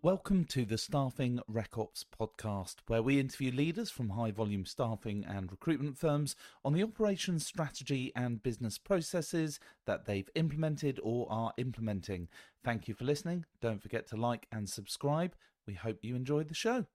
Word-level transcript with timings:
Welcome 0.00 0.44
to 0.50 0.64
the 0.64 0.78
Staffing 0.78 1.40
RecOps 1.50 2.04
podcast, 2.16 2.76
where 2.86 3.02
we 3.02 3.18
interview 3.18 3.50
leaders 3.50 3.90
from 3.90 4.10
high 4.10 4.30
volume 4.30 4.64
staffing 4.64 5.24
and 5.24 5.50
recruitment 5.50 5.98
firms 5.98 6.36
on 6.64 6.72
the 6.72 6.84
operations 6.84 7.44
strategy 7.44 8.12
and 8.14 8.40
business 8.40 8.78
processes 8.78 9.58
that 9.86 10.06
they've 10.06 10.30
implemented 10.36 11.00
or 11.02 11.26
are 11.28 11.52
implementing. 11.56 12.28
Thank 12.62 12.86
you 12.86 12.94
for 12.94 13.06
listening. 13.06 13.44
Don't 13.60 13.82
forget 13.82 14.06
to 14.10 14.16
like 14.16 14.46
and 14.52 14.70
subscribe. 14.70 15.34
We 15.66 15.74
hope 15.74 16.04
you 16.04 16.14
enjoyed 16.14 16.46
the 16.46 16.54
show. 16.54 16.86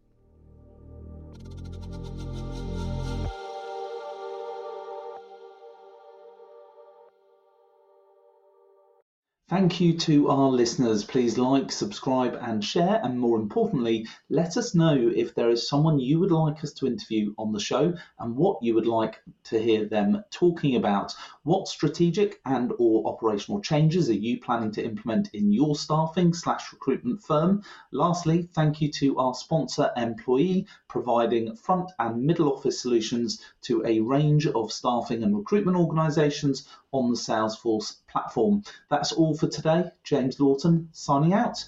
Thank 9.50 9.78
you 9.78 9.92
to 9.98 10.30
our 10.30 10.48
listeners. 10.48 11.04
Please 11.04 11.36
like, 11.36 11.70
subscribe, 11.70 12.38
and 12.40 12.64
share. 12.64 12.98
And 13.04 13.20
more 13.20 13.38
importantly, 13.38 14.06
let 14.30 14.56
us 14.56 14.74
know 14.74 15.12
if 15.14 15.34
there 15.34 15.50
is 15.50 15.68
someone 15.68 15.98
you 15.98 16.18
would 16.20 16.30
like 16.30 16.64
us 16.64 16.72
to 16.72 16.86
interview 16.86 17.34
on 17.36 17.52
the 17.52 17.60
show 17.60 17.92
and 18.18 18.36
what 18.36 18.62
you 18.62 18.74
would 18.74 18.86
like 18.86 19.22
to 19.44 19.62
hear 19.62 19.84
them 19.84 20.24
talking 20.30 20.76
about. 20.76 21.14
What 21.42 21.68
strategic 21.68 22.40
and 22.46 22.72
or 22.78 23.06
operational 23.06 23.60
changes 23.60 24.08
are 24.08 24.14
you 24.14 24.40
planning 24.40 24.70
to 24.72 24.82
implement 24.82 25.34
in 25.34 25.52
your 25.52 25.76
staffing 25.76 26.32
slash 26.32 26.72
recruitment 26.72 27.22
firm? 27.22 27.64
Lastly, 27.92 28.48
thank 28.54 28.80
you 28.80 28.90
to 28.92 29.18
our 29.18 29.34
sponsor 29.34 29.90
Employee, 29.94 30.66
providing 30.88 31.54
front 31.54 31.90
and 31.98 32.24
middle 32.24 32.50
office 32.50 32.80
solutions 32.80 33.42
to 33.64 33.84
a 33.84 34.00
range 34.00 34.46
of 34.46 34.72
staffing 34.72 35.22
and 35.22 35.36
recruitment 35.36 35.76
organizations 35.76 36.66
on 36.92 37.10
the 37.10 37.16
Salesforce 37.16 37.96
platform. 38.14 38.62
That's 38.90 39.12
all 39.12 39.36
for 39.36 39.48
today. 39.48 39.90
James 40.04 40.38
Lawton 40.38 40.88
signing 40.92 41.34
out. 41.34 41.64